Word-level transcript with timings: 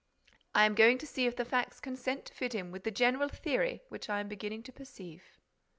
"I 0.55 0.65
am 0.65 0.73
going 0.73 0.97
to 0.97 1.05
see 1.05 1.27
if 1.27 1.35
the 1.35 1.45
facts 1.45 1.79
consent 1.79 2.25
to 2.25 2.33
fit 2.33 2.55
in 2.55 2.71
with 2.71 2.85
the 2.85 2.89
general 2.89 3.29
theory 3.29 3.83
which 3.89 4.09
I 4.09 4.19
am 4.19 4.27
beginning 4.27 4.63
to 4.63 4.71
perceive." 4.71 5.37